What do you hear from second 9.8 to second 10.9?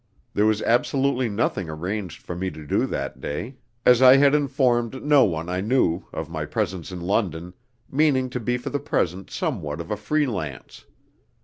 a free lance.